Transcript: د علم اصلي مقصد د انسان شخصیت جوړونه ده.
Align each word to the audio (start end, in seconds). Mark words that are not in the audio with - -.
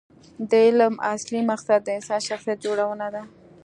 د 0.49 0.51
علم 0.65 0.93
اصلي 1.13 1.41
مقصد 1.51 1.79
د 1.83 1.89
انسان 1.97 2.21
شخصیت 2.29 2.57
جوړونه 2.65 3.07
ده. 3.13 3.21